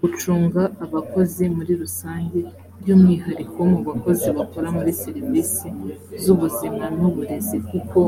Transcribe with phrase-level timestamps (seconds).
[0.00, 2.40] gucunga abakozi muri rusange
[2.80, 5.66] by umwihariko mu bakozi bakora muri serivisi
[6.22, 8.00] z ubuzima n uburezi kuko